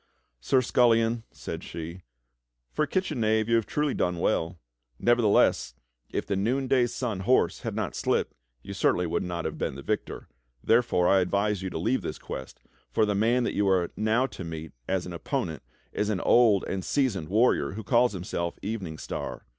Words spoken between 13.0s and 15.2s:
the man that you are now to meet as an